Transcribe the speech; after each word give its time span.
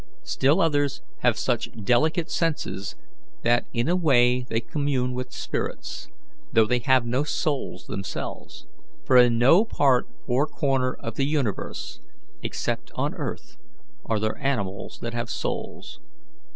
"Still 0.23 0.61
others 0.61 1.03
have 1.19 1.37
such 1.37 1.69
delicate 1.83 2.31
senses 2.31 2.95
that 3.43 3.67
in 3.71 3.87
a 3.87 3.95
way 3.95 4.41
they 4.49 4.59
commune 4.59 5.13
with 5.13 5.31
spirits, 5.31 6.07
though 6.51 6.65
they 6.65 6.79
have 6.79 7.05
no 7.05 7.23
souls 7.23 7.85
themselves; 7.85 8.65
for 9.05 9.17
in 9.17 9.37
no 9.37 9.63
part 9.63 10.07
or 10.25 10.47
corner 10.47 10.95
of 10.95 11.17
the 11.17 11.25
universe 11.27 11.99
except 12.41 12.91
on 12.95 13.13
earth 13.13 13.57
are 14.03 14.19
there 14.19 14.37
animals 14.39 14.97
that 15.03 15.13
have 15.13 15.29
souls. 15.29 15.99